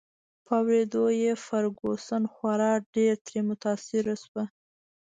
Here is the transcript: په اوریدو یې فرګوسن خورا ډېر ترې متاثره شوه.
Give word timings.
په 0.45 0.53
اوریدو 0.61 1.03
یې 1.21 1.31
فرګوسن 1.45 2.23
خورا 2.33 2.71
ډېر 2.95 3.13
ترې 3.25 3.41
متاثره 3.49 4.15
شوه. 4.23 4.43